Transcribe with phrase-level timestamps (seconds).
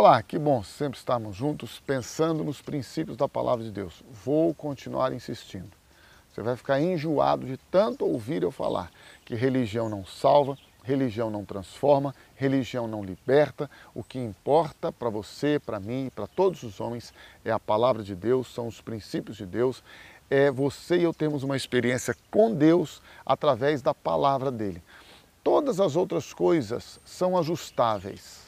[0.00, 4.00] Olá, que bom sempre estarmos juntos pensando nos princípios da palavra de Deus.
[4.24, 5.72] Vou continuar insistindo.
[6.30, 8.92] Você vai ficar enjoado de tanto ouvir eu falar
[9.24, 13.68] que religião não salva, religião não transforma, religião não liberta.
[13.92, 17.12] O que importa para você, para mim e para todos os homens
[17.44, 19.82] é a palavra de Deus, são os princípios de Deus.
[20.30, 24.80] É você e eu temos uma experiência com Deus através da palavra dele.
[25.42, 28.47] Todas as outras coisas são ajustáveis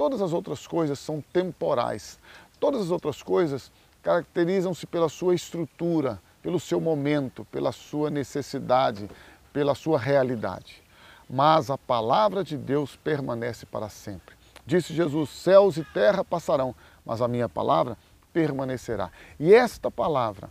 [0.00, 2.18] Todas as outras coisas são temporais.
[2.58, 3.70] Todas as outras coisas
[4.02, 9.10] caracterizam-se pela sua estrutura, pelo seu momento, pela sua necessidade,
[9.52, 10.82] pela sua realidade.
[11.28, 14.34] Mas a palavra de Deus permanece para sempre.
[14.64, 17.98] Disse Jesus: céus e terra passarão, mas a minha palavra
[18.32, 19.10] permanecerá.
[19.38, 20.48] E esta palavra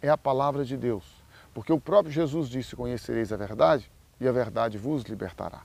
[0.00, 1.04] é a palavra de Deus,
[1.52, 5.60] porque o próprio Jesus disse: Conhecereis a verdade, e a verdade vos libertará.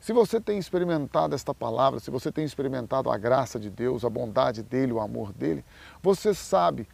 [0.00, 4.10] Se você tem experimentado esta palavra, se você tem experimentado a graça de Deus, a
[4.10, 5.64] bondade dele, o amor dele,
[6.02, 6.88] você sabe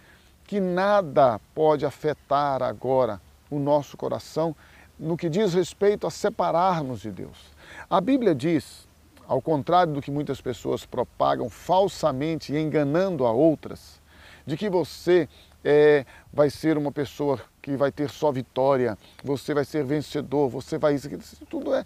[0.44, 4.54] que nada pode afetar agora o nosso coração
[4.98, 7.52] no que diz respeito a separar-nos de Deus.
[7.90, 8.86] A Bíblia diz,
[9.26, 14.00] ao contrário do que muitas pessoas propagam falsamente e enganando a outras,
[14.46, 15.28] de que você
[15.64, 20.78] é, vai ser uma pessoa que vai ter só vitória, você vai ser vencedor, você
[20.78, 21.08] vai isso,
[21.48, 21.84] tudo é,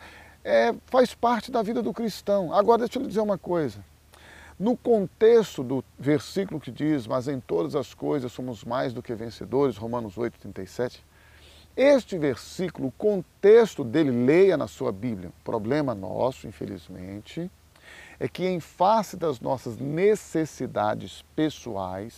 [0.48, 2.54] é, faz parte da vida do cristão.
[2.54, 3.84] Agora, deixa eu lhe dizer uma coisa.
[4.58, 9.14] No contexto do versículo que diz, mas em todas as coisas somos mais do que
[9.14, 11.04] vencedores, Romanos 8, 37,
[11.76, 15.28] este versículo, o contexto dele, leia na sua Bíblia.
[15.28, 17.50] O problema nosso, infelizmente,
[18.18, 22.14] é que em face das nossas necessidades pessoais,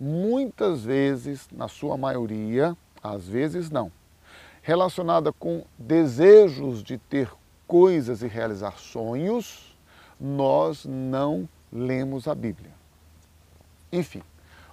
[0.00, 3.92] muitas vezes, na sua maioria, às vezes não,
[4.62, 7.28] relacionada com desejos de ter
[7.72, 9.74] coisas e realizar sonhos,
[10.20, 12.70] nós não lemos a Bíblia.
[13.90, 14.22] Enfim,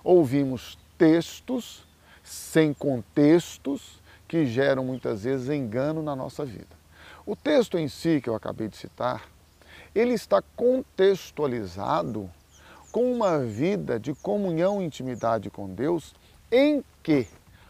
[0.04, 1.88] ouvimos textos
[2.22, 6.76] sem contextos que geram muitas vezes engano na nossa vida.
[7.26, 9.30] O texto em si que eu acabei de citar,
[9.96, 12.30] ele está contextualizado
[12.92, 16.14] com uma vida de comunhão e intimidade com Deus
[16.52, 17.26] em que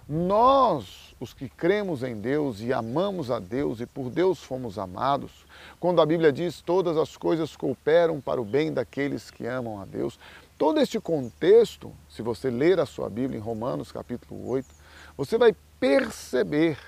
[0.09, 5.45] nós, os que cremos em Deus e amamos a Deus e por Deus fomos amados,
[5.79, 9.85] quando a Bíblia diz todas as coisas cooperam para o bem daqueles que amam a
[9.85, 10.17] Deus,
[10.57, 14.67] todo este contexto, se você ler a sua Bíblia em Romanos capítulo 8,
[15.15, 16.79] você vai perceber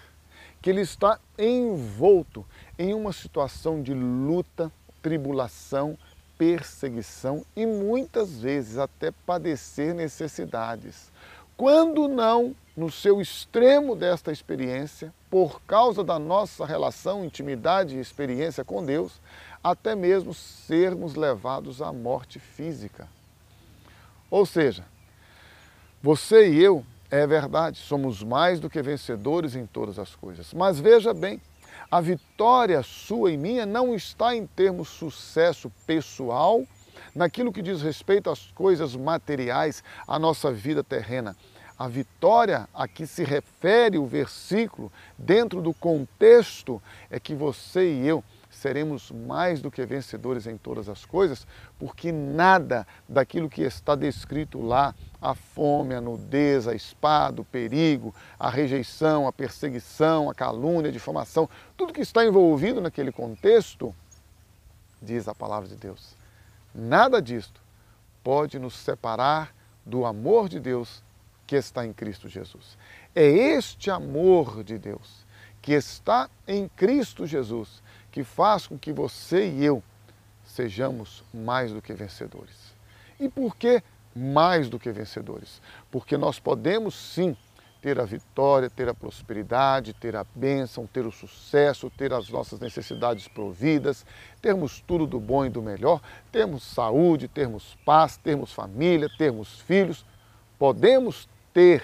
[0.60, 2.44] que ele está envolto
[2.76, 5.96] em uma situação de luta, tribulação,
[6.40, 11.12] perseguição e muitas vezes até padecer necessidades.
[11.56, 18.64] Quando não no seu extremo desta experiência, por causa da nossa relação, intimidade e experiência
[18.64, 19.20] com Deus,
[19.64, 23.08] até mesmo sermos levados à morte física.
[24.30, 24.86] Ou seja,
[26.02, 30.54] você e eu, é verdade, somos mais do que vencedores em todas as coisas.
[30.54, 31.42] Mas veja bem,
[31.92, 36.64] a vitória sua e minha não está em termos sucesso pessoal,
[37.14, 41.36] naquilo que diz respeito às coisas materiais, à nossa vida terrena.
[41.82, 48.08] A vitória a que se refere o versículo, dentro do contexto, é que você e
[48.08, 51.48] eu seremos mais do que vencedores em todas as coisas,
[51.80, 58.14] porque nada daquilo que está descrito lá, a fome, a nudez, a espada, o perigo,
[58.38, 63.92] a rejeição, a perseguição, a calúnia, a difamação, tudo que está envolvido naquele contexto,
[65.02, 66.16] diz a palavra de Deus.
[66.76, 67.60] Nada disto
[68.24, 69.52] pode nos separar
[69.84, 71.02] do amor de Deus
[71.52, 72.78] que está em Cristo Jesus.
[73.14, 75.26] É este amor de Deus
[75.62, 79.84] que está em Cristo Jesus que faz com que você e eu
[80.46, 82.74] sejamos mais do que vencedores.
[83.20, 83.84] E por que
[84.16, 85.62] mais do que vencedores?
[85.92, 87.36] Porque nós podemos sim
[87.82, 92.62] ter a vitória, ter a prosperidade, ter a bênção, ter o sucesso, ter as nossas
[92.62, 94.06] necessidades providas,
[94.42, 100.06] termos tudo do bom e do melhor, termos saúde, termos paz, termos família, termos filhos.
[100.58, 101.84] Podemos ter,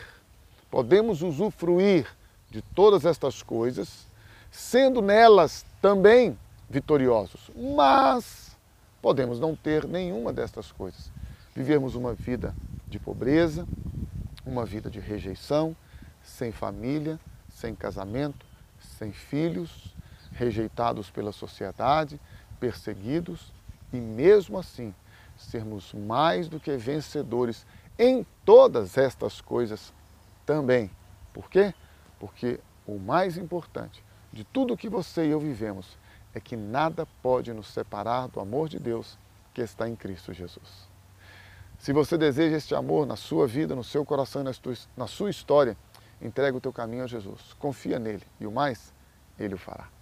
[0.69, 2.07] podemos usufruir
[2.49, 4.07] de todas estas coisas,
[4.51, 6.37] sendo nelas também
[6.69, 8.55] vitoriosos, mas
[9.01, 11.11] podemos não ter nenhuma destas coisas.
[11.55, 12.55] Vivemos uma vida
[12.87, 13.67] de pobreza,
[14.45, 15.75] uma vida de rejeição,
[16.23, 17.19] sem família,
[17.49, 18.45] sem casamento,
[18.97, 19.95] sem filhos,
[20.31, 22.19] rejeitados pela sociedade,
[22.59, 23.51] perseguidos
[23.91, 24.93] e mesmo assim
[25.37, 27.65] sermos mais do que vencedores
[27.97, 29.93] em todas estas coisas
[30.45, 30.89] também.
[31.33, 31.73] Por quê?
[32.19, 35.97] Porque o mais importante de tudo que você e eu vivemos
[36.33, 39.17] é que nada pode nos separar do amor de Deus
[39.53, 40.87] que está em Cristo Jesus.
[41.79, 45.77] Se você deseja este amor na sua vida, no seu coração e na sua história,
[46.21, 47.53] entrega o teu caminho a Jesus.
[47.59, 48.93] Confia nele e o mais,
[49.39, 49.96] ele o fará.